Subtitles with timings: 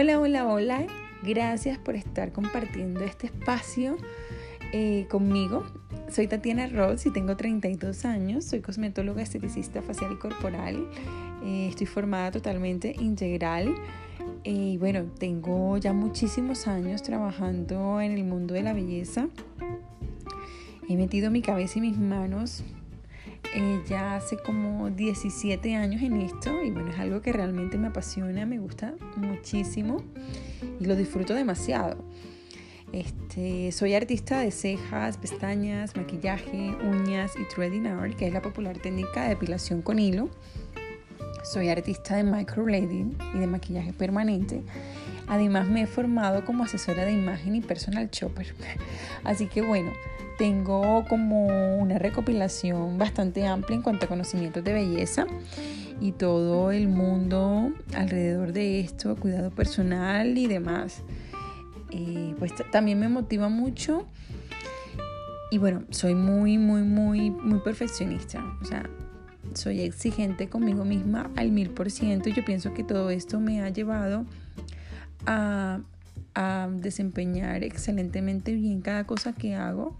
[0.00, 0.86] Hola, hola, hola.
[1.24, 3.96] Gracias por estar compartiendo este espacio
[4.72, 5.64] eh, conmigo.
[6.08, 8.44] Soy Tatiana Ross y tengo 32 años.
[8.44, 10.88] Soy cosmetóloga, esteticista facial y corporal.
[11.42, 13.74] Eh, estoy formada totalmente integral.
[14.44, 19.26] Eh, y bueno, tengo ya muchísimos años trabajando en el mundo de la belleza.
[20.88, 22.62] He metido mi cabeza y mis manos
[23.58, 27.88] eh, ya hace como 17 años en esto y bueno, es algo que realmente me
[27.88, 30.04] apasiona, me gusta muchísimo
[30.78, 32.04] y lo disfruto demasiado.
[32.92, 38.78] Este, soy artista de cejas, pestañas, maquillaje, uñas y threading art, que es la popular
[38.78, 40.30] técnica de depilación con hilo.
[41.42, 44.62] Soy artista de microblading y de maquillaje permanente.
[45.28, 48.54] Además me he formado como asesora de imagen y personal shopper.
[49.24, 49.92] Así que bueno,
[50.38, 55.26] tengo como una recopilación bastante amplia en cuanto a conocimientos de belleza
[56.00, 61.02] y todo el mundo alrededor de esto, cuidado personal y demás.
[61.90, 64.06] Eh, pues también me motiva mucho
[65.50, 68.44] y bueno, soy muy, muy, muy, muy perfeccionista.
[68.60, 68.88] O sea,
[69.54, 72.28] soy exigente conmigo misma al mil por ciento.
[72.28, 74.26] Yo pienso que todo esto me ha llevado
[75.26, 75.80] a,
[76.34, 79.96] a desempeñar excelentemente bien cada cosa que hago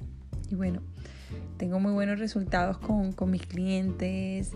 [0.51, 0.81] y bueno,
[1.57, 4.53] tengo muy buenos resultados con, con mis clientes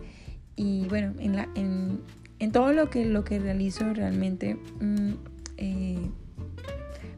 [0.57, 2.01] y bueno, en, la, en,
[2.39, 5.13] en, todo lo que, lo que realizo realmente mm,
[5.57, 6.11] eh,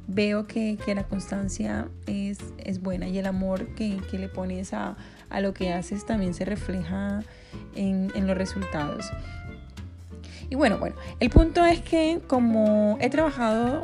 [0.06, 4.72] veo que, que, la constancia es, es, buena y el amor que, que le pones
[4.72, 4.96] a,
[5.30, 7.22] a, lo que haces también se refleja
[7.74, 9.10] en, en los resultados.
[10.54, 13.82] Y bueno, bueno, el punto es que como he trabajado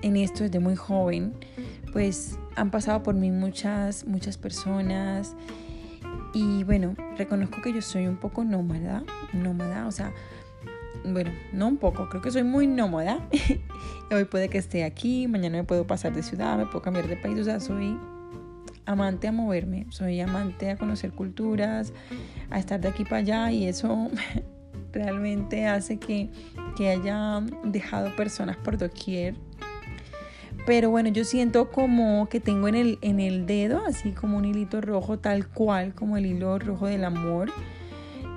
[0.00, 1.34] en esto desde muy joven,
[1.92, 5.34] pues han pasado por mí muchas, muchas personas
[6.32, 10.12] y bueno, reconozco que yo soy un poco nómada, nómada, o sea,
[11.04, 13.18] bueno, no un poco, creo que soy muy nómada.
[14.12, 17.16] Hoy puede que esté aquí, mañana me puedo pasar de ciudad, me puedo cambiar de
[17.16, 17.98] país, o sea, soy
[18.86, 21.92] amante a moverme, soy amante a conocer culturas,
[22.50, 24.08] a estar de aquí para allá y eso
[24.92, 26.30] realmente hace que,
[26.76, 29.34] que haya dejado personas por doquier
[30.68, 34.44] pero bueno, yo siento como que tengo en el, en el dedo, así como un
[34.44, 37.50] hilito rojo, tal cual como el hilo rojo del amor.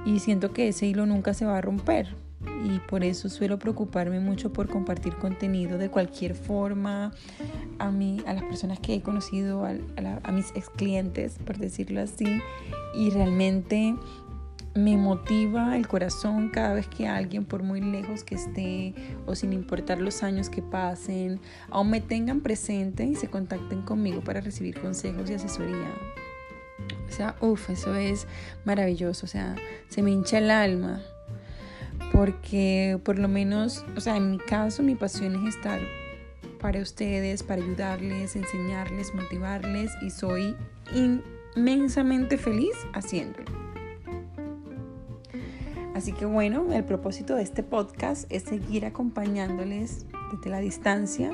[0.06, 2.16] Y siento que ese hilo nunca se va a romper.
[2.64, 7.12] Y por eso suelo preocuparme mucho por compartir contenido de cualquier forma
[7.80, 9.74] a, mí, a las personas que he conocido, a,
[10.24, 12.42] a mis ex clientes, por decirlo así.
[12.96, 13.94] Y realmente
[14.74, 18.94] me motiva el corazón cada vez que alguien, por muy lejos que esté
[19.26, 24.22] o sin importar los años que pasen, aún me tengan presente y se contacten conmigo
[24.22, 25.94] para recibir consejos y asesoría.
[27.08, 28.28] O sea, uff, eso es
[28.64, 29.56] maravilloso, o sea,
[29.90, 31.02] se me hincha el alma.
[32.12, 35.80] Porque por lo menos, o sea, en mi caso mi pasión es estar
[36.60, 40.56] para ustedes, para ayudarles, enseñarles, motivarles y soy
[41.56, 43.71] inmensamente feliz haciéndolo.
[46.02, 51.32] Así que bueno, el propósito de este podcast es seguir acompañándoles desde la distancia.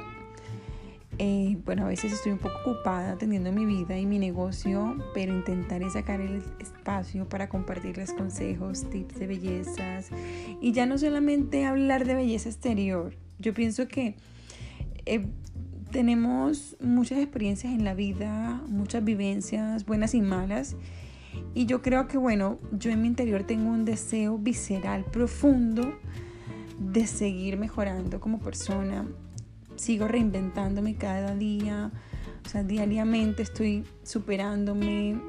[1.19, 5.33] Eh, bueno, a veces estoy un poco ocupada atendiendo mi vida y mi negocio, pero
[5.33, 10.09] intentaré sacar el espacio para compartirles consejos, tips de bellezas
[10.59, 13.15] y ya no solamente hablar de belleza exterior.
[13.39, 14.17] Yo pienso que
[15.05, 15.27] eh,
[15.91, 20.75] tenemos muchas experiencias en la vida, muchas vivencias, buenas y malas,
[21.53, 25.97] y yo creo que, bueno, yo en mi interior tengo un deseo visceral profundo
[26.79, 29.07] de seguir mejorando como persona.
[29.75, 31.91] Sigo reinventándome cada día.
[32.45, 35.19] O sea, diariamente estoy superándome.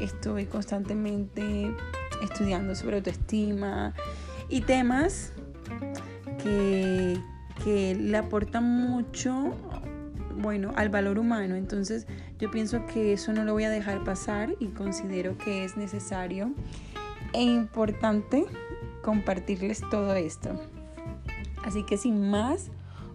[0.00, 1.74] Estoy constantemente
[2.22, 3.94] estudiando sobre autoestima
[4.48, 5.32] y temas
[6.42, 7.18] que,
[7.64, 9.54] que le aportan mucho
[10.38, 11.56] bueno, al valor humano.
[11.56, 12.06] Entonces
[12.38, 16.52] yo pienso que eso no lo voy a dejar pasar y considero que es necesario
[17.32, 18.46] e importante
[19.02, 20.50] compartirles todo esto.
[21.64, 22.70] Así que sin más,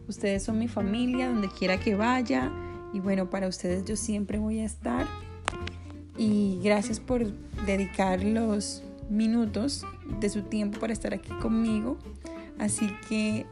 [0.08, 2.52] ustedes son mi familia, donde quiera que vaya.
[2.94, 5.08] Y bueno, para ustedes yo siempre voy a estar.
[6.18, 7.26] Y gracias por
[7.66, 9.86] dedicar los minutos
[10.20, 11.98] de su tiempo para estar aquí conmigo.
[12.60, 13.46] Así que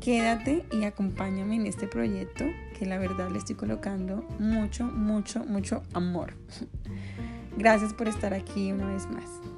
[0.00, 2.44] quédate y acompáñame en este proyecto
[2.78, 6.34] que la verdad le estoy colocando mucho, mucho, mucho amor.
[7.56, 9.57] Gracias por estar aquí una vez más.